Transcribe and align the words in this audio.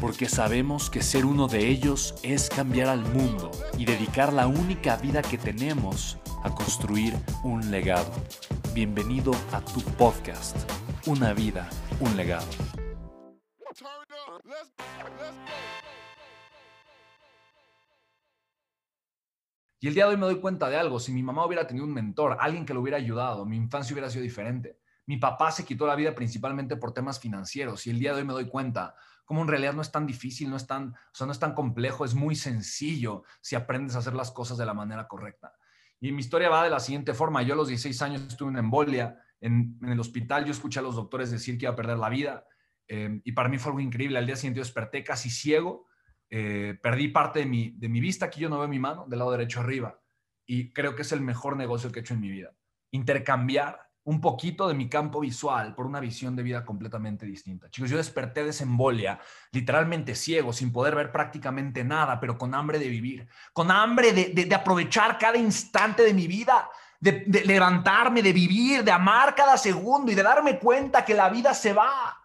porque 0.00 0.28
sabemos 0.28 0.90
que 0.90 1.02
ser 1.02 1.24
uno 1.24 1.48
de 1.48 1.68
ellos 1.68 2.14
es 2.22 2.48
cambiar 2.48 2.88
al 2.88 3.00
mundo 3.00 3.50
y 3.78 3.84
dedicar 3.84 4.32
la 4.32 4.46
única 4.46 4.96
vida 4.96 5.22
que 5.22 5.38
tenemos 5.38 6.18
a 6.42 6.54
construir 6.54 7.14
un 7.42 7.70
legado. 7.70 8.12
Bienvenido 8.74 9.32
a 9.52 9.60
tu 9.60 9.80
podcast, 9.96 10.56
Una 11.06 11.32
vida, 11.32 11.68
un 12.00 12.16
legado. 12.16 12.46
Y 19.80 19.88
el 19.88 19.94
día 19.94 20.04
de 20.04 20.10
hoy 20.10 20.16
me 20.16 20.26
doy 20.26 20.40
cuenta 20.40 20.68
de 20.68 20.76
algo, 20.76 20.98
si 20.98 21.12
mi 21.12 21.22
mamá 21.22 21.46
hubiera 21.46 21.66
tenido 21.66 21.86
un 21.86 21.92
mentor, 21.92 22.36
alguien 22.40 22.66
que 22.66 22.74
lo 22.74 22.80
hubiera 22.80 22.98
ayudado, 22.98 23.46
mi 23.46 23.56
infancia 23.56 23.94
hubiera 23.94 24.10
sido 24.10 24.22
diferente. 24.22 24.80
Mi 25.06 25.18
papá 25.18 25.52
se 25.52 25.64
quitó 25.64 25.86
la 25.86 25.94
vida 25.94 26.14
principalmente 26.14 26.76
por 26.76 26.92
temas 26.92 27.20
financieros 27.20 27.86
y 27.86 27.90
el 27.90 27.98
día 27.98 28.12
de 28.12 28.20
hoy 28.20 28.26
me 28.26 28.32
doy 28.32 28.48
cuenta 28.48 28.96
como 29.26 29.42
en 29.42 29.48
realidad 29.48 29.74
no 29.74 29.82
es 29.82 29.92
tan 29.92 30.06
difícil, 30.06 30.48
no 30.48 30.56
es 30.56 30.66
tan, 30.66 30.90
o 30.94 31.14
sea, 31.14 31.26
no 31.26 31.32
es 31.32 31.40
tan 31.40 31.52
complejo, 31.52 32.04
es 32.04 32.14
muy 32.14 32.36
sencillo 32.36 33.24
si 33.42 33.56
aprendes 33.56 33.96
a 33.96 33.98
hacer 33.98 34.14
las 34.14 34.30
cosas 34.30 34.56
de 34.56 34.64
la 34.64 34.72
manera 34.72 35.08
correcta. 35.08 35.52
Y 36.00 36.12
mi 36.12 36.20
historia 36.20 36.48
va 36.48 36.62
de 36.62 36.70
la 36.70 36.80
siguiente 36.80 37.12
forma. 37.12 37.42
Yo 37.42 37.54
a 37.54 37.56
los 37.56 37.68
16 37.68 38.00
años 38.02 38.22
estuve 38.22 38.50
en 38.50 38.58
embolia 38.58 39.18
en, 39.40 39.78
el 39.82 39.98
hospital, 39.98 40.44
yo 40.44 40.52
escuché 40.52 40.78
a 40.78 40.82
los 40.82 40.94
doctores 40.94 41.30
decir 41.30 41.58
que 41.58 41.64
iba 41.64 41.72
a 41.72 41.76
perder 41.76 41.98
la 41.98 42.08
vida 42.08 42.46
eh, 42.88 43.20
y 43.24 43.32
para 43.32 43.48
mí 43.48 43.58
fue 43.58 43.70
algo 43.70 43.80
increíble. 43.80 44.18
Al 44.18 44.26
día 44.26 44.36
siguiente 44.36 44.58
yo 44.58 44.64
desperté 44.64 45.02
casi 45.02 45.28
ciego, 45.28 45.88
eh, 46.30 46.78
perdí 46.80 47.08
parte 47.08 47.40
de 47.40 47.46
mi, 47.46 47.70
de 47.70 47.88
mi 47.88 48.00
vista, 48.00 48.26
aquí 48.26 48.40
yo 48.40 48.48
no 48.48 48.60
veo 48.60 48.68
mi 48.68 48.78
mano, 48.78 49.06
del 49.08 49.18
lado 49.18 49.32
derecho 49.32 49.60
arriba. 49.60 50.00
Y 50.46 50.72
creo 50.72 50.94
que 50.94 51.02
es 51.02 51.10
el 51.10 51.20
mejor 51.20 51.56
negocio 51.56 51.90
que 51.90 51.98
he 51.98 52.02
hecho 52.02 52.14
en 52.14 52.20
mi 52.20 52.30
vida. 52.30 52.54
Intercambiar 52.92 53.85
un 54.06 54.20
poquito 54.20 54.68
de 54.68 54.74
mi 54.74 54.88
campo 54.88 55.18
visual 55.18 55.74
por 55.74 55.84
una 55.84 55.98
visión 55.98 56.36
de 56.36 56.44
vida 56.44 56.64
completamente 56.64 57.26
distinta. 57.26 57.68
Chicos, 57.68 57.90
yo 57.90 57.96
desperté 57.96 58.44
de 58.44 58.50
esa 58.50 58.62
embolia, 58.62 59.18
literalmente 59.50 60.14
ciego, 60.14 60.52
sin 60.52 60.72
poder 60.72 60.94
ver 60.94 61.10
prácticamente 61.10 61.82
nada, 61.82 62.20
pero 62.20 62.38
con 62.38 62.54
hambre 62.54 62.78
de 62.78 62.88
vivir, 62.88 63.26
con 63.52 63.68
hambre 63.68 64.12
de, 64.12 64.54
aprovechar 64.54 65.18
cada 65.18 65.36
instante 65.36 66.04
de 66.04 66.14
mi 66.14 66.28
vida, 66.28 66.70
de, 67.00 67.24
de, 67.26 67.44
levantarme, 67.44 68.22
de 68.22 68.32
vivir, 68.32 68.84
de 68.84 68.92
amar 68.92 69.34
cada 69.34 69.56
segundo 69.56 70.12
y 70.12 70.14
de 70.14 70.22
darme 70.22 70.60
cuenta 70.60 71.04
que 71.04 71.14
la 71.14 71.28
vida 71.28 71.52
se 71.52 71.72
va, 71.72 72.16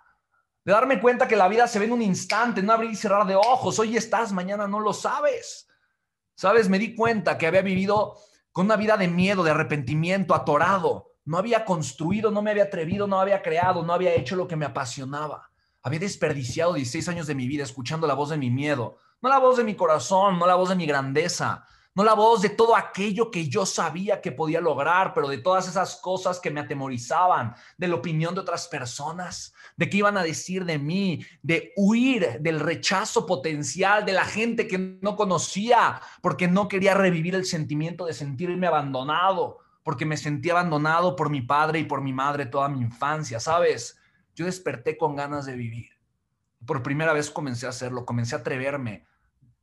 de 0.63 0.71
darme 0.71 1.01
cuenta 1.01 1.27
que 1.27 1.35
la 1.35 1.47
vida 1.47 1.67
se 1.67 1.79
ve 1.79 1.85
en 1.85 1.93
un 1.93 2.03
instante, 2.03 2.61
no 2.61 2.73
abrir 2.73 2.91
y 2.91 2.95
cerrar 2.95 3.25
de 3.25 3.35
ojos, 3.35 3.79
hoy 3.79 3.97
estás, 3.97 4.31
mañana 4.31 4.67
no 4.67 4.79
lo 4.79 4.93
sabes. 4.93 5.67
¿Sabes? 6.35 6.69
Me 6.69 6.77
di 6.77 6.95
cuenta 6.95 7.39
que 7.39 7.47
había 7.47 7.63
vivido 7.63 8.17
con 8.51 8.65
una 8.65 8.75
vida 8.75 8.97
de 8.97 9.07
miedo, 9.07 9.43
de 9.43 9.49
arrepentimiento, 9.49 10.35
atorado 10.35 11.10
no 11.25 11.37
había 11.37 11.65
construido, 11.65 12.31
no 12.31 12.41
me 12.41 12.51
había 12.51 12.63
atrevido, 12.63 13.07
no 13.07 13.19
había 13.19 13.41
creado, 13.41 13.83
no 13.83 13.93
había 13.93 14.13
hecho 14.13 14.35
lo 14.35 14.47
que 14.47 14.55
me 14.55 14.65
apasionaba. 14.65 15.49
Había 15.83 15.99
desperdiciado 15.99 16.73
16 16.73 17.07
años 17.09 17.27
de 17.27 17.35
mi 17.35 17.47
vida 17.47 17.63
escuchando 17.63 18.07
la 18.07 18.13
voz 18.13 18.29
de 18.29 18.37
mi 18.37 18.49
miedo, 18.49 18.97
no 19.21 19.29
la 19.29 19.39
voz 19.39 19.57
de 19.57 19.63
mi 19.63 19.75
corazón, 19.75 20.39
no 20.39 20.47
la 20.47 20.55
voz 20.55 20.69
de 20.69 20.75
mi 20.75 20.85
grandeza, 20.85 21.65
no 21.93 22.03
la 22.03 22.13
voz 22.13 22.41
de 22.41 22.49
todo 22.49 22.75
aquello 22.75 23.29
que 23.29 23.49
yo 23.49 23.65
sabía 23.65 24.21
que 24.21 24.31
podía 24.31 24.61
lograr, 24.61 25.13
pero 25.13 25.27
de 25.27 25.39
todas 25.39 25.67
esas 25.67 25.97
cosas 25.97 26.39
que 26.39 26.49
me 26.49 26.61
atemorizaban, 26.61 27.53
de 27.77 27.87
la 27.87 27.95
opinión 27.95 28.33
de 28.33 28.41
otras 28.41 28.67
personas, 28.67 29.53
de 29.75 29.89
qué 29.89 29.97
iban 29.97 30.17
a 30.17 30.23
decir 30.23 30.65
de 30.65 30.79
mí, 30.79 31.25
de 31.41 31.73
huir 31.75 32.39
del 32.39 32.59
rechazo 32.59 33.25
potencial 33.25 34.05
de 34.05 34.13
la 34.13 34.25
gente 34.25 34.67
que 34.67 34.77
no 34.77 35.15
conocía, 35.15 36.01
porque 36.21 36.47
no 36.47 36.67
quería 36.67 36.93
revivir 36.93 37.35
el 37.35 37.45
sentimiento 37.45 38.05
de 38.05 38.13
sentirme 38.13 38.67
abandonado 38.67 39.59
porque 39.83 40.05
me 40.05 40.17
sentí 40.17 40.49
abandonado 40.49 41.15
por 41.15 41.29
mi 41.29 41.41
padre 41.41 41.79
y 41.79 41.83
por 41.83 42.01
mi 42.01 42.13
madre 42.13 42.45
toda 42.45 42.69
mi 42.69 42.81
infancia, 42.81 43.39
¿sabes? 43.39 43.99
Yo 44.35 44.45
desperté 44.45 44.97
con 44.97 45.15
ganas 45.15 45.45
de 45.45 45.55
vivir. 45.55 45.89
Por 46.65 46.83
primera 46.83 47.13
vez 47.13 47.29
comencé 47.29 47.65
a 47.65 47.69
hacerlo, 47.69 48.05
comencé 48.05 48.35
a 48.35 48.39
atreverme. 48.39 49.05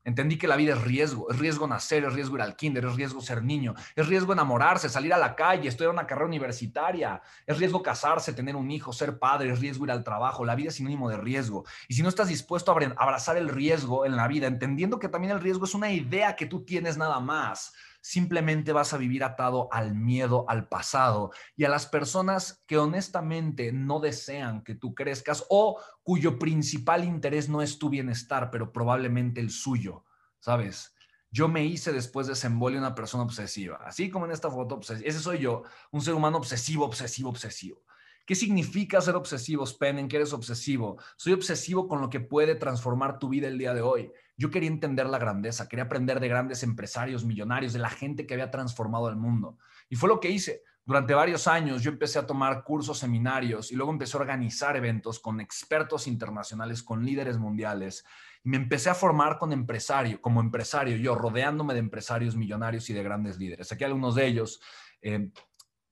Entendí 0.09 0.39
que 0.39 0.49
la 0.49 0.57
vida 0.57 0.73
es 0.73 0.81
riesgo, 0.81 1.31
es 1.31 1.39
riesgo 1.39 1.67
nacer, 1.67 2.03
es 2.05 2.15
riesgo 2.15 2.37
ir 2.37 2.41
al 2.41 2.57
kinder, 2.57 2.83
es 2.87 2.97
riesgo 2.97 3.21
ser 3.21 3.43
niño, 3.43 3.75
es 3.95 4.07
riesgo 4.07 4.33
enamorarse, 4.33 4.89
salir 4.89 5.13
a 5.13 5.19
la 5.19 5.37
calle, 5.37 5.69
estudiar 5.69 5.93
una 5.93 6.07
carrera 6.07 6.27
universitaria, 6.27 7.21
es 7.47 7.59
riesgo 7.59 7.83
casarse, 7.83 8.33
tener 8.33 8.57
un 8.57 8.71
hijo, 8.71 8.91
ser 8.95 9.19
padre, 9.19 9.53
es 9.53 9.61
riesgo 9.61 9.85
ir 9.85 9.91
al 9.91 10.05
trabajo, 10.05 10.47
la 10.47 10.55
vida 10.55 10.71
es 10.71 10.77
sinónimo 10.77 11.11
de 11.11 11.19
riesgo. 11.19 11.67
Y 11.89 11.95
si 11.95 12.03
no 12.03 12.09
estás 12.09 12.29
dispuesto 12.29 12.73
a 12.73 12.75
abrazar 12.97 13.37
el 13.37 13.51
riesgo 13.51 14.07
en 14.07 14.17
la 14.17 14.29
vida, 14.29 14.47
entendiendo 14.47 14.99
que 14.99 15.11
también 15.11 15.33
el 15.35 15.41
riesgo 15.41 15.67
es 15.67 15.75
una 15.75 15.93
idea 15.93 16.37
que 16.37 16.47
tú 16.47 16.65
tienes 16.65 16.97
nada 16.97 17.21
más, 17.21 17.75
simplemente 18.01 18.73
vas 18.73 18.93
a 18.93 18.99
vivir 18.99 19.25
atado 19.25 19.69
al 19.73 19.95
miedo, 19.95 20.45
al 20.49 20.69
pasado 20.69 21.33
y 21.57 21.65
a 21.65 21.69
las 21.69 21.87
personas 21.87 22.63
que 22.67 22.79
honestamente 22.79 23.73
no 23.73 24.01
desean 24.01 24.63
que 24.63 24.75
tú 24.75 24.95
crezcas 24.95 25.45
o 25.49 25.81
cuyo 26.03 26.39
principal 26.39 27.05
interés 27.05 27.49
no 27.49 27.63
es 27.63 27.79
tu 27.79 27.91
bienestar, 27.91 28.51
pero 28.51 28.73
probablemente 28.73 29.41
el 29.41 29.51
suyo, 29.51 30.05
¿sabes? 30.41 30.95
Yo 31.31 31.49
me 31.49 31.65
hice 31.65 31.93
después 31.93 32.27
de 32.27 32.33
ese 32.33 32.49
una 32.49 32.95
persona 32.95 33.25
obsesiva, 33.25 33.81
así 33.85 34.11
como 34.11 34.25
en 34.25 34.33
esta 34.33 34.51
foto, 34.51 34.81
ese 34.81 35.21
soy 35.21 35.39
yo, 35.41 35.63
un 35.91 36.01
ser 36.01 36.15
humano 36.15 36.39
obsesivo, 36.39 36.87
obsesivo, 36.87 37.29
obsesivo. 37.29 37.83
¿Qué 38.29 38.35
significa 38.35 39.01
ser 39.01 39.17
obsesivo, 39.17 39.65
Spen? 39.65 39.99
¿En 39.99 40.07
qué 40.07 40.17
eres 40.17 40.35
obsesivo? 40.35 40.99
Soy 41.17 41.33
obsesivo 41.33 41.89
con 41.89 42.03
lo 42.03 42.11
que 42.11 42.21
puede 42.21 42.57
transformar 42.57 43.19
tu 43.19 43.31
vida 43.31 43.49
el 43.49 43.57
día 43.57 43.73
de 43.73 43.81
hoy. 43.81 44.13
Yo 44.37 44.51
quería 44.51 44.69
entender 44.69 45.07
la 45.07 45.19
grandeza, 45.19 45.67
quería 45.67 45.87
aprender 45.87 46.21
de 46.21 46.29
grandes 46.29 46.63
empresarios, 46.63 47.25
millonarios, 47.25 47.73
de 47.73 47.79
la 47.79 47.89
gente 47.89 48.27
que 48.27 48.35
había 48.35 48.51
transformado 48.51 49.09
el 49.09 49.17
mundo. 49.17 49.57
Y 49.89 49.97
fue 49.97 50.11
lo 50.11 50.21
que 50.21 50.29
hice. 50.29 50.63
Durante 50.85 51.15
varios 51.15 51.47
años 51.49 51.83
yo 51.83 51.91
empecé 51.91 52.19
a 52.19 52.27
tomar 52.27 52.65
cursos, 52.65 52.99
seminarios 52.99 53.73
y 53.73 53.77
luego 53.77 53.93
empecé 53.93 54.19
a 54.19 54.21
organizar 54.21 54.77
eventos 54.77 55.21
con 55.21 55.41
expertos 55.41 56.07
internacionales, 56.07 56.83
con 56.83 57.03
líderes 57.07 57.39
mundiales. 57.39 58.05
Y 58.45 58.51
me 58.51 58.59
empecé 58.59 58.91
a 58.91 58.95
formar 58.95 59.39
con 59.39 59.55
empresario, 59.55 60.21
como 60.21 60.43
empresario, 60.43 60.99
yo 60.99 61.15
rodeándome 61.15 61.73
de 61.73 61.81
empresarios 61.81 62.37
millonarios 62.37 62.91
y 62.91 62.93
de 62.93 63.03
grandes 63.03 63.39
líderes. 63.39 63.73
Aquí 63.73 63.85
algunos 63.85 64.17
de 64.17 64.27
ellos. 64.27 64.61
Eh, 65.01 65.31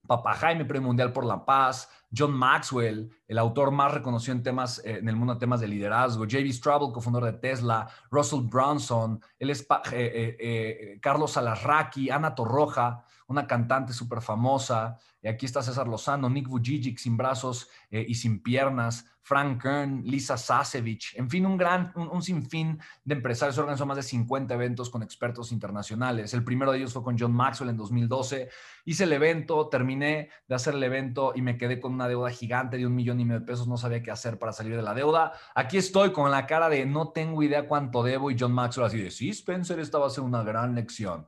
Papá 0.07 0.35
Jaime, 0.35 0.65
Premio 0.65 1.13
por 1.13 1.25
la 1.25 1.45
Paz, 1.45 1.89
John 2.15 2.33
Maxwell, 2.33 3.09
el 3.27 3.37
autor 3.37 3.71
más 3.71 3.93
reconocido 3.93 4.35
en 4.35 4.43
temas 4.43 4.79
eh, 4.79 4.97
en 4.99 5.09
el 5.09 5.15
mundo 5.15 5.33
de 5.33 5.39
temas 5.39 5.59
de 5.59 5.67
liderazgo, 5.67 6.23
J.B. 6.23 6.53
Straubel, 6.53 6.93
cofundador 6.93 7.31
de 7.31 7.39
Tesla, 7.39 7.87
Russell 8.09 8.41
Brunson, 8.41 9.21
es 9.37 9.61
eh, 9.91 10.37
eh, 10.39 10.99
Carlos 11.01 11.35
Alarraqui, 11.37 12.09
Ana 12.09 12.33
Torroja, 12.33 13.03
una 13.27 13.45
cantante 13.45 13.91
súper 13.91 14.21
famosa, 14.21 14.97
y 15.21 15.27
aquí 15.27 15.45
está 15.45 15.61
César 15.61 15.87
Lozano, 15.87 16.29
Nick 16.29 16.47
Vujicic 16.47 16.97
sin 16.97 17.17
brazos 17.17 17.67
y 17.89 18.15
sin 18.15 18.41
piernas, 18.41 19.05
Frank 19.27 19.61
Kern, 19.61 20.03
Lisa 20.05 20.37
Sasevich, 20.37 21.13
en 21.17 21.29
fin, 21.29 21.45
un 21.45 21.57
gran, 21.57 21.91
un, 21.95 22.21
sinfín 22.21 22.79
de 23.03 23.15
empresarios. 23.15 23.57
Organizó 23.57 23.85
más 23.85 23.97
de 23.97 24.03
50 24.03 24.53
eventos 24.53 24.89
con 24.89 25.03
expertos 25.03 25.51
internacionales. 25.51 26.33
El 26.33 26.45
primero 26.45 26.71
de 26.71 26.77
ellos 26.77 26.93
fue 26.93 27.03
con 27.03 27.19
John 27.19 27.33
Maxwell 27.33 27.69
en 27.69 27.75
2012. 27.75 28.47
Hice 28.85 29.03
el 29.03 29.11
evento, 29.11 29.67
terminé 29.67 30.29
de 30.47 30.55
hacer 30.55 30.75
el 30.75 30.83
evento 30.83 31.33
y 31.35 31.41
me 31.41 31.57
quedé 31.57 31.81
con 31.81 31.93
una 31.93 32.06
deuda 32.07 32.29
gigante 32.31 32.77
de 32.77 32.85
un 32.85 32.95
millón 32.95 33.19
y 33.19 33.25
medio 33.25 33.41
de 33.41 33.45
pesos. 33.45 33.67
No 33.67 33.77
sabía 33.77 34.01
qué 34.01 34.11
hacer 34.11 34.39
para 34.39 34.53
salir 34.53 34.75
de 34.75 34.81
la 34.81 34.93
deuda. 34.93 35.33
Aquí 35.55 35.77
estoy 35.77 36.11
con 36.11 36.31
la 36.31 36.45
cara 36.45 36.69
de 36.69 36.85
no 36.85 37.09
tengo 37.09 37.43
idea 37.43 37.67
cuánto 37.67 38.03
debo 38.03 38.31
y 38.31 38.37
John 38.39 38.51
Maxwell 38.51 38.87
así 38.87 39.01
de, 39.01 39.11
sí, 39.11 39.29
Spencer, 39.29 39.79
esta 39.79 39.97
va 39.97 40.07
a 40.07 40.09
ser 40.09 40.23
una 40.23 40.43
gran 40.43 40.75
lección. 40.75 41.27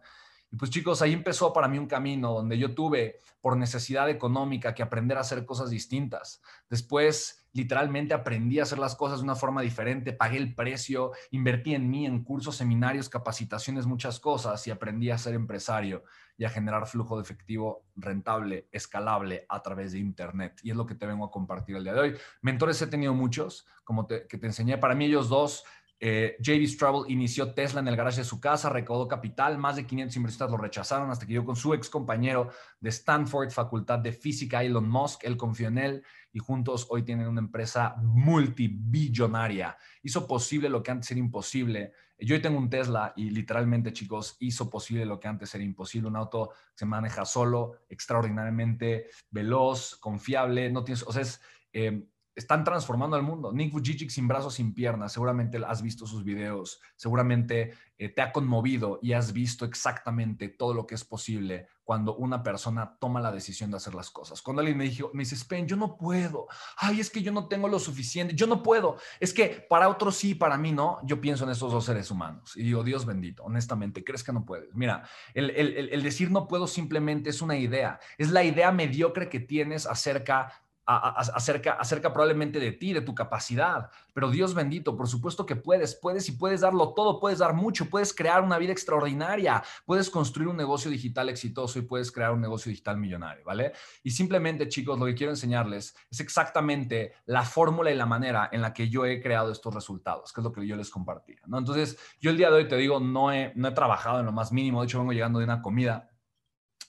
Y 0.52 0.56
pues 0.56 0.72
chicos, 0.72 1.02
ahí 1.02 1.14
empezó 1.14 1.54
para 1.54 1.68
mí 1.68 1.78
un 1.78 1.88
camino 1.88 2.34
donde 2.34 2.58
yo 2.58 2.74
tuve 2.74 3.20
por 3.42 3.56
necesidad 3.56 4.10
económica 4.10 4.74
que 4.74 4.81
aprender 4.81 5.18
a 5.18 5.22
hacer 5.22 5.46
cosas 5.46 5.70
distintas. 5.70 6.42
Después 6.70 7.38
literalmente 7.54 8.13
aprendí 8.13 8.60
a 8.60 8.63
hacer 8.63 8.80
las 8.80 8.96
cosas 8.96 9.19
de 9.19 9.24
una 9.24 9.36
forma 9.36 9.62
diferente, 9.62 10.13
pagué 10.13 10.38
el 10.38 10.56
precio, 10.56 11.12
invertí 11.31 11.74
en 11.74 11.90
mí, 11.90 12.06
en 12.06 12.24
cursos, 12.24 12.56
seminarios, 12.56 13.10
capacitaciones, 13.10 13.86
muchas 13.86 14.19
cosas 14.19 14.66
y 14.68 14.72
aprendí 14.72 15.10
a 15.10 15.18
ser 15.18 15.34
empresario 15.34 16.04
y 16.38 16.46
a 16.46 16.50
generar 16.50 16.88
flujo 16.88 17.18
de 17.18 17.24
efectivo 17.24 17.86
rentable, 17.98 18.69
escalable 18.72 19.46
a 19.50 19.62
través 19.62 19.92
de 19.92 20.00
Internet. 20.00 20.60
Y 20.63 20.72
es 20.72 20.78
lo 20.78 20.86
que 20.86 20.96
te 20.96 21.06
vengo 21.06 21.25
a 21.25 21.31
compartir 21.31 21.75
el 21.75 21.84
día 21.84 21.94
de 21.94 22.00
hoy. 22.00 22.16
Mentores 22.42 22.81
he 22.81 22.88
tenido 22.88 23.13
muchos, 23.13 23.66
como 23.84 24.06
te, 24.06 24.25
que 24.25 24.38
te 24.38 24.48
enseñé. 24.48 24.78
Para 24.78 24.96
mí 24.96 25.06
ellos 25.06 25.28
dos 25.28 25.66
eh, 26.01 26.38
JB 26.40 26.66
Straubel 26.66 27.12
inició 27.12 27.54
Tesla 27.54 27.81
en 27.81 27.88
el 27.90 27.98
garaje 27.98 28.22
de 28.22 28.25
su 28.25 28.40
casa, 28.40 28.69
recaudó 28.69 29.07
capital, 29.07 29.57
más 29.57 29.75
de 29.75 29.86
500 29.86 30.16
inversionistas 30.16 30.51
lo 30.51 30.57
rechazaron 30.57 31.12
hasta 31.12 31.25
que 31.25 31.34
yo 31.34 31.44
con 31.44 31.57
su 31.57 31.74
ex 31.74 31.90
compañero 31.90 32.50
de 32.80 32.90
Stanford, 32.90 33.51
Facultad 33.51 34.00
de 34.00 34.13
Física, 34.13 34.63
Elon 34.63 34.88
Musk, 34.88 35.25
él 35.25 35.36
confió 35.36 35.68
en 35.68 35.78
él 35.78 36.04
y 36.31 36.40
juntos 36.40 36.88
hoy 36.90 37.04
tienen 37.04 37.28
una 37.28 37.42
empresa 37.42 37.96
multibillonaria. 38.01 39.78
Hizo 40.01 40.25
posible 40.25 40.69
lo 40.69 40.81
que 40.81 40.92
antes 40.92 41.12
era 41.12 41.19
imposible. 41.19 41.92
Yo 42.18 42.36
hoy 42.36 42.42
tengo 42.42 42.57
un 42.57 42.69
Tesla 42.69 43.13
y 43.16 43.30
literalmente, 43.31 43.92
chicos, 43.92 44.38
hizo 44.40 44.69
posible 44.69 45.06
lo 45.06 45.19
que 45.19 45.28
antes 45.28 45.54
era 45.56 45.63
imposible. 45.63 46.07
Un 46.07 46.16
auto 46.16 46.51
se 46.75 46.86
maneja 46.86 47.25
solo, 47.25 47.74
extraordinariamente 47.90 49.07
veloz, 49.31 49.96
confiable, 49.98 50.72
no 50.72 50.84
tienes, 50.84 51.04
o 51.04 51.12
sea, 51.12 51.24
es... 51.24 51.42
Eh, 51.74 52.06
están 52.39 52.63
transformando 52.63 53.15
al 53.15 53.24
mundo. 53.24 53.51
Nick 53.51 53.71
Vujicic 53.71 54.09
sin 54.09 54.27
brazos, 54.27 54.56
sin 54.56 54.74
piernas, 54.74 55.12
seguramente 55.12 55.59
has 55.65 55.81
visto 55.81 56.07
sus 56.07 56.24
videos, 56.24 56.80
seguramente 56.95 57.74
eh, 57.97 58.09
te 58.09 58.21
ha 58.21 58.31
conmovido 58.31 59.00
y 59.01 59.13
has 59.13 59.33
visto 59.33 59.65
exactamente 59.65 60.47
todo 60.47 60.74
lo 60.74 60.88
que 60.88 60.95
es 60.95 61.03
posible 61.03 61.68
cuando 61.83 62.15
una 62.15 62.41
persona 62.41 62.95
toma 63.00 63.19
la 63.19 63.31
decisión 63.31 63.71
de 63.71 63.77
hacer 63.77 63.94
las 63.94 64.09
cosas. 64.09 64.41
Cuando 64.41 64.62
alguien 64.62 64.77
me, 64.77 64.86
dijo, 64.86 65.12
me 65.13 65.24
dice, 65.24 65.36
Spen, 65.36 65.68
yo 65.68 65.75
no 65.75 65.97
puedo, 65.97 66.47
ay, 66.77 67.00
es 67.00 67.09
que 67.09 67.21
yo 67.21 67.31
no 67.31 67.47
tengo 67.47 67.68
lo 67.68 67.80
suficiente, 67.80 68.36
yo 68.36 68.47
no 68.47 68.63
puedo, 68.63 68.97
es 69.19 69.33
que 69.33 69.65
para 69.68 69.89
otros 69.89 70.15
sí, 70.15 70.33
para 70.33 70.57
mí 70.57 70.71
no, 70.71 71.00
yo 71.03 71.19
pienso 71.19 71.44
en 71.44 71.50
estos 71.50 71.74
dos 71.74 71.83
seres 71.83 72.09
humanos 72.09 72.56
y 72.56 72.63
digo, 72.63 72.83
Dios 72.83 73.06
bendito, 73.06 73.44
honestamente, 73.44 74.03
¿crees 74.03 74.24
que 74.24 74.31
no 74.31 74.45
puedes? 74.45 74.74
Mira, 74.75 75.03
el, 75.33 75.50
el, 75.50 75.89
el 75.89 76.03
decir 76.03 76.31
no 76.31 76.47
puedo 76.47 76.68
simplemente 76.68 77.31
es 77.31 77.41
una 77.41 77.57
idea, 77.57 78.00
es 78.18 78.30
la 78.30 78.44
idea 78.44 78.71
mediocre 78.71 79.27
que 79.27 79.39
tienes 79.39 79.86
acerca 79.86 80.53
acerca, 80.89 81.74
acerca 81.74 82.12
probablemente 82.12 82.59
de 82.59 82.71
ti, 82.71 82.94
de 82.94 83.01
tu 83.01 83.13
capacidad. 83.13 83.91
Pero 84.13 84.31
Dios 84.31 84.56
bendito, 84.56 84.97
por 84.97 85.07
supuesto 85.07 85.45
que 85.45 85.56
puedes, 85.56 85.94
puedes 85.94 86.27
y 86.30 86.31
puedes 86.31 86.62
darlo 86.62 86.94
todo, 86.94 87.19
puedes 87.19 87.39
dar 87.39 87.53
mucho, 87.53 87.89
puedes 87.89 88.13
crear 88.13 88.41
una 88.41 88.57
vida 88.57 88.71
extraordinaria, 88.71 89.63
puedes 89.86 90.09
construir 90.09 90.47
un 90.47 90.57
negocio 90.57 90.89
digital 90.89 91.30
exitoso 91.30 91.77
y 91.77 91.83
puedes 91.83 92.12
crear 92.12 92.31
un 92.31 92.41
negocio 92.41 92.71
digital 92.71 92.97
millonario, 92.97 93.44
¿vale? 93.45 93.74
Y 94.01 94.12
simplemente, 94.12 94.68
chicos, 94.68 94.97
lo 94.97 95.06
que 95.06 95.13
quiero 95.13 95.31
enseñarles 95.31 95.95
es 96.09 96.19
exactamente 96.19 97.13
la 97.25 97.44
fórmula 97.44 97.91
y 97.91 97.95
la 97.95 98.07
manera 98.07 98.50
en 98.51 98.62
la 98.62 98.74
que 98.74 98.89
yo 98.89 99.06
he 99.06 99.21
creado 99.21 99.51
estos 99.51 99.74
resultados, 99.74 100.33
que 100.33 100.41
es 100.41 100.44
lo 100.44 100.51
que 100.51 100.65
yo 100.65 100.75
les 100.75 100.89
compartía, 100.89 101.41
¿no? 101.45 101.59
Entonces, 101.59 101.97
yo 102.19 102.31
el 102.31 102.38
día 102.38 102.50
de 102.50 102.56
hoy 102.56 102.68
te 102.68 102.77
digo, 102.77 103.00
no 103.00 103.31
he, 103.31 103.53
no 103.56 103.68
he 103.68 103.71
trabajado 103.71 104.21
en 104.21 104.25
lo 104.25 104.31
más 104.31 104.51
mínimo, 104.51 104.81
de 104.81 104.88
hecho 104.88 104.97
vengo 104.97 105.13
llegando 105.13 105.38
de 105.38 105.45
una 105.45 105.62
comida 105.62 106.09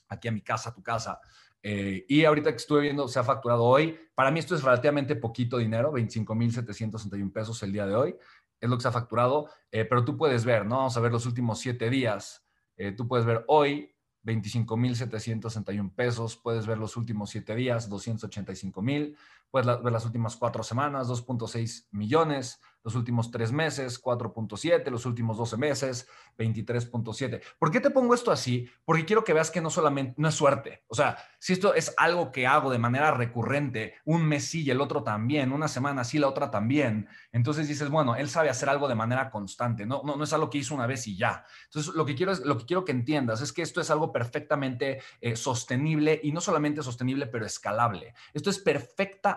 aquí 0.08 0.29
a 0.29 0.32
mi 0.32 0.41
casa, 0.41 0.70
a 0.70 0.75
tu 0.75 0.82
casa, 0.82 1.20
eh, 1.62 2.05
y 2.09 2.25
ahorita 2.25 2.51
que 2.51 2.57
estuve 2.57 2.83
viendo, 2.83 3.07
se 3.09 3.19
ha 3.19 3.25
facturado 3.25 3.65
hoy. 3.65 3.99
Para 4.15 4.31
mí 4.31 4.39
esto 4.39 4.55
es 4.55 4.62
relativamente 4.62 5.17
poquito 5.17 5.59
dinero, 5.59 5.93
25.761 5.93 7.33
pesos 7.33 7.62
el 7.62 7.73
día 7.73 7.87
de 7.87 7.95
hoy. 7.95 8.17
Es 8.61 8.69
lo 8.69 8.77
que 8.77 8.83
se 8.83 8.89
ha 8.89 8.93
facturado, 8.93 9.49
eh, 9.71 9.85
pero 9.85 10.05
tú 10.05 10.17
puedes 10.17 10.45
ver, 10.45 10.67
¿no? 10.67 10.77
Vamos 10.77 10.97
a 10.97 11.01
ver 11.01 11.12
los 11.12 11.27
últimos 11.27 11.59
siete 11.59 11.89
días. 11.89 12.47
Eh, 12.77 12.93
tú 12.93 13.09
puedes 13.09 13.27
ver 13.27 13.45
hoy 13.49 13.95
25.761 14.25 15.95
pesos, 15.95 16.37
puedes 16.37 16.67
ver 16.67 16.79
los 16.79 16.97
últimos 16.97 17.31
siete 17.31 17.55
días, 17.55 17.91
285.000, 17.91 19.17
puedes 19.50 19.67
ver 19.67 19.93
las 19.93 20.05
últimas 20.05 20.37
cuatro 20.37 20.62
semanas, 20.62 21.08
2.6 21.08 21.87
millones, 21.91 22.61
los 22.82 22.94
últimos 22.94 23.31
tres 23.31 23.52
meses, 23.52 24.02
4.7, 24.02 24.91
los 24.91 25.05
últimos 25.05 25.37
12 25.37 25.56
meses, 25.56 26.08
23.7. 26.38 27.43
¿Por 27.58 27.70
qué 27.70 27.81
te 27.81 27.91
pongo 27.91 28.14
esto 28.14 28.32
así? 28.32 28.69
Porque 28.85 29.05
quiero 29.05 29.23
que 29.23 29.35
veas 29.35 29.50
que 29.50 29.61
no 29.61 29.70
solamente, 29.70 30.14
no 30.17 30.29
es 30.29 30.35
suerte. 30.35 30.85
O 30.88 30.94
sea, 30.94 31.19
si 31.38 31.52
esto 31.52 31.75
es 31.75 31.94
algo 31.99 32.32
que 32.32 32.47
hago 32.47 32.70
de 32.70 32.79
manera 32.79 33.11
recurrente, 33.11 33.94
un 34.05 34.25
mes 34.25 34.47
sí 34.47 34.62
y 34.62 34.70
el 34.70 34.81
otro 34.81 35.02
también, 35.02 35.52
una 35.52 35.69
semana 35.69 36.05
sí, 36.05 36.19
la 36.19 36.29
otra 36.29 36.50
también, 36.50 37.08
entonces 37.32 37.69
dices, 37.69 37.91
bueno, 37.91 38.17
él 38.17 38.29
sabe 38.31 38.49
hacer 38.49 38.69
algo 38.69 38.88
de 38.88 38.94
manera 38.94 39.31
constante, 39.31 39.85
no, 39.85 40.02
no, 40.02 40.23
es 40.23 40.32
algo 40.32 40.49
que 40.49 40.58
hizo 40.58 40.75
una 40.75 40.87
vez 40.87 41.06
y 41.06 41.17
ya. 41.17 41.44
Entonces, 41.67 41.94
lo 41.94 42.06
que 42.06 42.14
quiero, 42.14 42.32
es, 42.32 42.41
lo 42.41 42.56
que, 42.56 42.64
quiero 42.64 42.85
que 42.85 42.93
entiendas 42.93 43.43
es 43.43 43.52
que 43.52 43.62
esto 43.62 43.81
es 43.81 43.91
algo 43.91 44.12
perfectamente 44.12 45.00
eh, 45.20 45.37
sostenible 45.37 46.19
y 46.23 46.32
no 46.32 46.41
solamente 46.41 46.82
sostenible, 46.82 47.26
pero 47.26 47.44
escalable. 47.44 48.14
Esto 48.32 48.49
es 48.49 48.58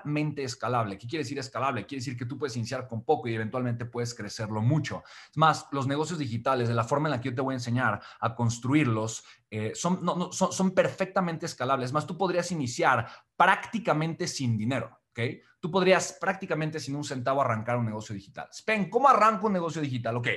perfectamente 0.04 0.44
escalable. 0.44 0.98
¿Qué 0.98 1.08
quiere 1.08 1.24
decir 1.24 1.40
escalable? 1.40 1.86
Quiere 1.86 2.00
decir 2.00 2.18
que 2.18 2.26
tú 2.26 2.38
puedes 2.38 2.56
iniciar 2.58 2.88
con 2.88 3.04
poco 3.04 3.28
y 3.28 3.36
eventualmente 3.36 3.86
puedes 3.86 4.14
crecerlo 4.14 4.62
mucho. 4.62 5.04
Es 5.30 5.38
más, 5.38 5.68
los 5.72 5.88
negocios 5.88 6.20
digitales, 6.20 6.68
de 6.68 6.74
la 6.74 6.84
forma 6.84 7.08
en 7.08 7.12
la 7.12 7.22
que 7.22 7.30
yo 7.30 7.36
te 7.36 7.42
voy 7.42 7.54
a 7.54 7.58
enseñar 7.58 8.02
a 8.20 8.36
construirlos, 8.36 9.24
eh, 9.50 9.72
son, 9.76 10.32
son, 10.32 10.72
perfectamente 10.72 11.46
escalables. 11.46 11.88
Es 11.88 11.94
más, 11.94 12.08
tú 12.08 12.18
podrías 12.18 12.52
iniciar 12.52 13.08
prácticamente 13.36 14.28
sin 14.28 14.58
dinero. 14.58 15.00
¿ok? 15.12 15.20
Tú 15.60 15.72
podrías 15.72 16.18
prácticamente 16.20 16.80
sin 16.80 16.96
un 16.96 17.04
centavo 17.04 17.42
arrancar 17.42 17.78
un 17.78 17.86
negocio 17.86 18.14
digital. 18.14 18.48
Spen, 18.52 18.90
¿cómo 18.90 19.08
arranco 19.08 19.48
un 19.48 19.54
negocio 19.54 19.82
digital? 19.82 20.18
Ok, 20.18 20.28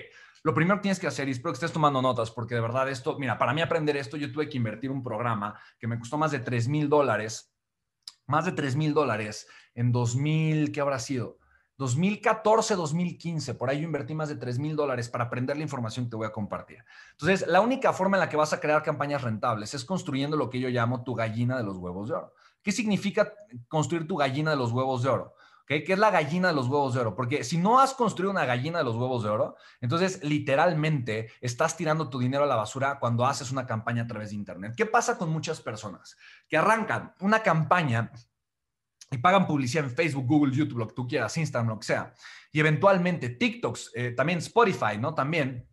lo 0.43 0.55
primero 0.55 0.77
que 0.77 0.83
tienes 0.83 1.01
que 1.01 1.09
hacer, 1.09 1.29
y 1.29 1.33
espero 1.33 1.53
que 1.53 1.57
estés 1.57 1.73
tomando 1.73 2.01
notas, 2.01 2.31
porque 2.31 2.55
de 2.55 2.61
verdad 2.61 2.89
esto, 2.89 3.19
mira, 3.19 3.37
para 3.37 3.53
mí 3.53 3.63
aprender 3.63 3.97
esto, 3.97 4.17
yo 4.17 4.31
tuve 4.31 4.49
que 4.49 4.59
invertir 4.59 4.91
un 4.91 5.03
programa 5.03 5.59
que 5.79 5.89
me 5.89 5.99
costó 5.99 6.19
más 6.19 6.31
de 6.31 6.39
3 6.39 6.69
mil 6.69 6.89
dólares, 6.89 7.56
más 8.27 8.45
de 8.45 8.53
3 8.53 8.77
mil 8.77 8.95
dólares 8.95 9.49
en 9.75 9.93
2000, 9.93 10.73
¿qué 10.73 10.81
habrá 10.81 10.99
sido? 10.99 11.39
2014, 11.79 12.75
2015, 12.75 13.55
por 13.55 13.69
ahí 13.69 13.81
yo 13.81 13.85
invertí 13.85 14.15
más 14.15 14.31
de 14.31 14.37
3 14.37 14.59
mil 14.59 14.77
dólares 14.77 15.11
para 15.11 15.25
aprender 15.25 15.57
la 15.57 15.63
información 15.63 16.07
que 16.07 16.11
te 16.11 16.17
voy 16.17 16.27
a 16.27 16.33
compartir. 16.33 16.79
Entonces, 17.13 17.47
la 17.47 17.61
única 17.61 17.93
forma 17.93 18.17
en 18.17 18.21
la 18.21 18.29
que 18.31 18.37
vas 18.37 18.55
a 18.55 18.61
crear 18.61 18.83
campañas 18.83 19.23
rentables 19.23 19.75
es 19.75 19.85
construyendo 19.85 20.37
lo 20.37 20.49
que 20.49 20.59
yo 20.59 20.71
llamo 20.71 21.05
tu 21.05 21.15
gallina 21.15 21.57
de 21.59 21.65
los 21.65 21.77
huevos 21.77 22.09
de 22.09 22.15
oro. 22.15 22.33
¿Qué 22.63 22.73
significa 22.73 23.33
construir 23.69 24.07
tu 24.07 24.17
gallina 24.17 24.53
de 24.53 24.57
los 24.57 24.73
huevos 24.73 25.03
de 25.03 25.11
oro? 25.11 25.35
¿Qué 25.67 25.85
es 25.87 25.99
la 25.99 26.11
gallina 26.11 26.49
de 26.49 26.55
los 26.55 26.69
huevos 26.69 26.95
de 26.95 27.01
oro? 27.01 27.17
Porque 27.17 27.43
si 27.43 27.59
no 27.59 27.81
has 27.81 27.93
construido 27.93 28.31
una 28.31 28.45
gallina 28.45 28.79
de 28.79 28.85
los 28.85 28.95
huevos 28.95 29.25
de 29.25 29.31
oro, 29.31 29.57
entonces 29.81 30.23
literalmente 30.23 31.33
estás 31.41 31.77
tirando 31.77 32.09
tu 32.09 32.21
dinero 32.21 32.45
a 32.45 32.47
la 32.47 32.55
basura 32.55 33.01
cuando 33.01 33.27
haces 33.27 33.51
una 33.51 33.67
campaña 33.67 34.05
a 34.05 34.07
través 34.07 34.31
de 34.31 34.37
Internet. 34.37 34.75
¿Qué 34.77 34.87
pasa 34.87 35.19
con 35.19 35.29
muchas 35.29 35.61
personas? 35.61 36.17
Que 36.49 36.57
arrancan 36.57 37.15
una 37.21 37.43
campaña 37.43 38.13
y 39.11 39.19
pagan 39.19 39.47
publicidad 39.47 39.85
en 39.85 39.91
Facebook, 39.91 40.27
Google, 40.27 40.55
YouTube, 40.55 40.79
lo 40.79 40.87
que 40.87 40.95
tú 40.95 41.09
quieras, 41.09 41.37
Instagram, 41.37 41.69
lo 41.69 41.79
que 41.81 41.87
sea. 41.87 42.15
Y 42.53 42.61
eventualmente 42.61 43.31
TikToks, 43.31 43.91
eh, 43.95 44.11
también 44.13 44.39
Spotify, 44.39 44.99
¿no? 45.01 45.15
También 45.15 45.69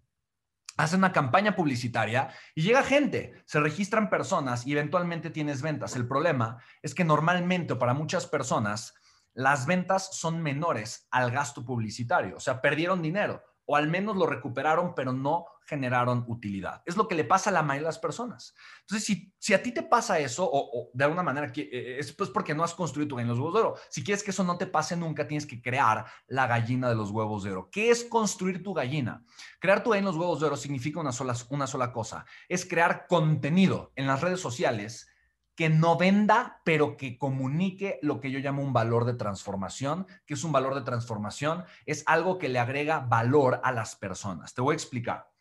hacen 0.77 0.99
una 0.99 1.11
campaña 1.11 1.55
publicitaria 1.55 2.29
y 2.55 2.63
llega 2.63 2.81
gente, 2.81 3.43
se 3.45 3.59
registran 3.59 4.09
personas 4.09 4.65
y 4.65 4.71
eventualmente 4.71 5.29
tienes 5.29 5.61
ventas. 5.61 5.95
El 5.95 6.07
problema 6.07 6.57
es 6.81 6.95
que 6.95 7.03
normalmente 7.03 7.75
para 7.75 7.93
muchas 7.93 8.25
personas 8.25 8.95
las 9.33 9.65
ventas 9.65 10.15
son 10.15 10.41
menores 10.41 11.07
al 11.11 11.31
gasto 11.31 11.65
publicitario, 11.65 12.37
o 12.37 12.39
sea, 12.39 12.61
perdieron 12.61 13.01
dinero 13.01 13.41
o 13.65 13.75
al 13.75 13.89
menos 13.89 14.15
lo 14.15 14.25
recuperaron, 14.25 14.93
pero 14.95 15.13
no 15.13 15.45
generaron 15.65 16.25
utilidad. 16.27 16.81
Es 16.85 16.97
lo 16.97 17.07
que 17.07 17.15
le 17.15 17.23
pasa 17.23 17.49
a 17.49 17.53
la 17.53 17.63
mayoría 17.63 17.87
de 17.87 17.93
las 17.93 17.99
personas. 17.99 18.53
Entonces, 18.81 19.31
si, 19.39 19.53
a 19.53 19.63
ti 19.63 19.71
te 19.73 19.83
pasa 19.83 20.19
eso, 20.19 20.49
o, 20.51 20.89
de 20.93 21.03
alguna 21.05 21.23
manera, 21.23 21.51
eh, 21.55 21.97
es 21.97 22.11
pues 22.11 22.29
porque 22.29 22.53
no 22.53 22.63
has 22.63 22.73
construido 22.73 23.07
tu 23.07 23.15
gallina 23.15 23.33
de 23.33 23.37
los 23.37 23.39
huevos 23.39 23.53
de 23.53 23.59
oro. 23.61 23.75
Si 23.89 24.03
quieres 24.03 24.23
que 24.23 24.31
eso 24.31 24.43
no 24.43 24.57
te 24.57 24.67
pase 24.67 24.97
nunca, 24.97 25.27
tienes 25.27 25.45
que 25.45 25.61
crear 25.61 26.05
la 26.27 26.47
gallina 26.47 26.89
de 26.89 26.95
los 26.95 27.11
huevos 27.11 27.43
de 27.43 27.51
oro. 27.51 27.69
¿Qué 27.71 27.89
es 27.89 28.03
construir 28.03 28.61
tu 28.61 28.73
gallina? 28.73 29.23
Crear 29.59 29.81
tu 29.81 29.91
gallina 29.91 30.09
de 30.09 30.13
los 30.13 30.21
huevos 30.21 30.41
de 30.41 30.47
oro 30.47 30.57
significa 30.57 30.99
una 30.99 31.67
sola 31.67 31.93
cosa. 31.93 32.25
Es 32.49 32.65
crear 32.65 33.07
contenido 33.07 33.93
en 33.95 34.07
las 34.07 34.19
redes 34.19 34.41
sociales 34.41 35.07
que 35.55 35.69
no 35.69 35.97
venda, 35.97 36.61
pero 36.63 36.97
que 36.97 37.17
comunique 37.17 37.99
lo 38.01 38.19
que 38.19 38.31
yo 38.31 38.39
llamo 38.39 38.63
un 38.63 38.73
valor 38.73 39.05
de 39.05 39.13
transformación. 39.13 40.07
que 40.25 40.33
es 40.33 40.43
un 40.43 40.51
valor 40.51 40.75
de 40.75 40.81
transformación? 40.81 41.63
Es 41.85 42.03
algo 42.07 42.37
que 42.37 42.49
le 42.49 42.59
agrega 42.59 42.99
valor 42.99 43.61
a 43.63 43.71
las 43.71 43.95
personas. 43.95 44.53
Te 44.53 44.61
voy 44.61 44.73
a 44.73 44.75
explicar. 44.75 45.33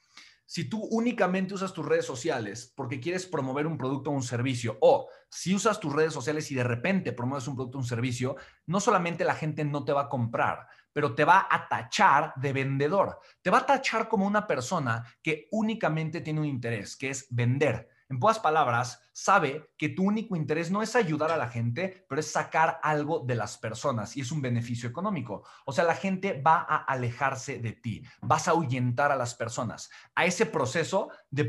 Si 0.45 0.69
tú 0.69 0.87
únicamente 0.91 1.55
usas 1.55 1.73
tus 1.73 1.87
redes 1.87 2.05
sociales 2.05 2.71
porque 2.77 3.01
quieres 3.01 3.25
promover 3.25 3.67
un 3.67 3.79
producto 3.79 4.11
o 4.11 4.13
un 4.13 4.23
servicio, 4.23 4.77
o 4.83 5.09
si 5.31 5.55
usas 5.55 5.81
tus 5.81 5.95
redes 5.95 6.13
sociales 6.13 6.51
y 6.51 6.55
de 6.55 6.63
repente 6.63 7.13
promueves 7.13 7.49
un 7.49 7.55
producto 7.55 7.79
o 7.79 7.81
un 7.81 7.87
servicio, 7.87 8.37
no 8.67 8.79
solamente 8.79 9.25
la 9.25 9.35
gente 9.35 9.65
no 9.65 9.83
te 9.83 9.95
va 9.95 10.03
a 10.03 10.09
comprar, 10.11 10.67
pero 10.93 11.15
te 11.15 11.25
va 11.25 11.49
a 11.51 11.69
tachar 11.69 12.35
de 12.37 12.53
vendedor. 12.53 13.19
Te 13.41 13.49
va 13.49 13.61
a 13.61 13.67
tachar 13.67 14.11
como 14.11 14.27
una 14.27 14.47
persona 14.47 15.03
que 15.23 15.49
únicamente 15.53 16.21
tiene 16.21 16.41
un 16.41 16.47
interés, 16.47 16.97
que 16.97 17.09
es 17.09 17.27
vender 17.31 17.89
en 18.13 18.19
pocas 18.19 18.39
palabras, 18.41 19.01
sabe 19.13 19.71
que 19.79 19.89
tu 19.89 20.05
único 20.05 20.37
interés 20.37 20.71
no 20.71 20.83
es 20.83 20.95
ayudar 20.97 21.31
a 21.31 21.39
la 21.39 21.49
gente, 21.49 22.05
pero 22.07 22.21
es 22.21 22.31
sacar 22.31 22.79
algo 22.83 23.21
de 23.21 23.35
las 23.35 23.57
personas 23.57 24.19
y 24.19 24.21
es 24.21 24.31
un 24.31 24.43
beneficio 24.43 24.87
económico. 24.87 25.45
O 25.65 25.73
sea, 25.73 25.85
la 25.85 25.95
gente 25.95 26.39
va 26.43 26.67
a 26.69 26.77
alejarse 26.77 27.59
de 27.59 27.73
ti, 27.73 28.05
vas 28.21 28.49
a 28.49 28.51
ahuyentar 28.51 29.11
a 29.13 29.17
las 29.17 29.35
personas. 29.35 29.89
A 30.15 30.27
ese 30.27 30.45
proceso 30.45 31.09
de, 31.31 31.47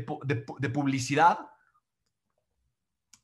publicidad, 0.72 1.50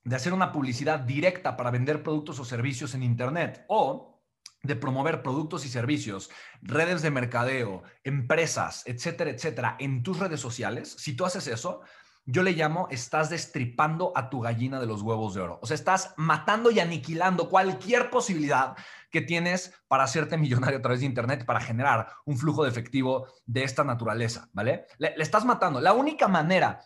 de 0.05 0.17
hacer 0.17 0.35
una 0.35 0.53
publicidad 0.53 1.01
directa 1.01 1.57
para 1.57 1.71
vender 1.71 2.03
productos 2.03 2.39
o 2.41 2.45
servicios 2.45 2.95
en 2.95 3.03
Internet 3.03 3.65
o 3.69 4.21
de 4.63 4.77
promover 4.77 5.23
productos 5.23 5.65
y 5.65 5.71
servicios, 5.71 6.29
redes 6.61 7.01
de 7.01 7.11
mercadeo, 7.11 7.85
empresas, 8.05 8.83
etcétera, 8.85 9.31
etcétera, 9.31 9.77
en 9.79 10.03
tus 10.03 10.19
redes 10.19 10.41
sociales, 10.41 10.95
si 10.99 11.17
tú 11.17 11.25
haces 11.25 11.47
eso, 11.47 11.81
yo 12.27 12.43
le 12.43 12.53
llamo, 12.53 12.87
estás 12.91 13.31
destripando 13.31 14.13
a 14.15 14.31
tu 14.31 14.41
gallina 14.41 14.79
de 14.79 14.87
los 14.87 15.03
huevos 15.03 15.35
de 15.35 15.41
oro. 15.41 15.59
O 15.63 15.67
sea, 15.67 15.75
estás 15.75 16.15
matando 16.17 16.71
y 16.71 16.79
aniquilando 16.79 17.49
cualquier 17.49 18.11
posibilidad 18.11 18.77
que 19.11 19.21
tienes 19.21 19.75
para 19.89 20.05
hacerte 20.05 20.39
millonario 20.39 20.79
a 20.79 20.83
través 20.83 21.01
de 21.01 21.07
Internet, 21.07 21.45
para 21.45 21.61
generar 21.61 22.09
un 22.25 22.37
flujo 22.37 22.63
de 22.63 22.71
efectivo 22.71 23.27
de 23.47 23.65
esta 23.65 23.85
naturaleza, 23.85 24.49
¿vale? 24.53 24.87
Le, 24.99 25.15
estás 25.19 25.45
matando. 25.45 25.81
La 25.81 25.93
única 25.93 26.29
manera, 26.29 26.81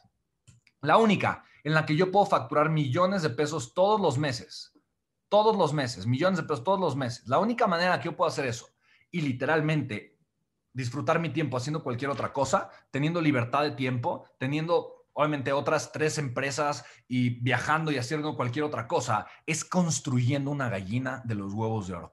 la 0.81 0.97
única 0.97 1.45
en 1.63 1.75
la 1.75 1.85
que 1.85 1.97
yo 1.97 2.11
puedo 2.11 2.27
facturar 2.27 2.71
millones 2.71 3.23
de 3.23 3.31
pesos 3.31 3.75
todos 3.75 4.01
los 4.01 4.19
meses, 4.19 4.73
todos 5.29 5.57
los 5.57 5.73
meses, 5.73 6.07
millones 6.07 6.39
de 6.39 6.45
pesos 6.45 6.65
todos 6.65 6.81
los 6.81 6.97
meses. 6.97 7.27
La 7.27 7.39
única 7.39 7.67
manera 7.67 7.99
que 7.99 8.07
yo 8.07 8.17
puedo 8.17 8.29
hacer 8.29 8.47
eso 8.47 8.69
y 9.11 9.21
literalmente 9.21 10.19
disfrutar 10.73 11.21
mi 11.21 11.31
tiempo 11.31 11.57
haciendo 11.57 11.83
cualquier 11.83 12.11
otra 12.11 12.33
cosa, 12.33 12.69
teniendo 12.91 13.21
libertad 13.21 13.63
de 13.63 13.71
tiempo, 13.73 14.29
teniendo 14.39 14.94
obviamente 15.15 15.53
otras 15.53 15.91
tres 15.93 16.19
empresas 16.19 16.85
y 17.09 17.41
viajando 17.41 17.91
y 17.91 17.97
haciendo 17.97 18.37
cualquier 18.37 18.65
otra 18.65 18.87
cosa, 18.87 19.27
es 19.47 19.65
construyendo 19.65 20.51
una 20.51 20.69
gallina 20.69 21.23
de 21.25 21.35
los 21.37 21.55
huevos 21.55 21.89
de 21.89 21.95
oro. 21.95 22.13